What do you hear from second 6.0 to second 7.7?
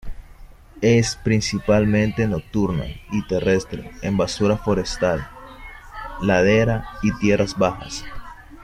ladera y tierras